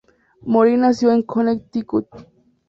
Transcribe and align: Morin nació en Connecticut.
Morin 0.41 0.79
nació 0.79 1.11
en 1.11 1.21
Connecticut. 1.21 2.07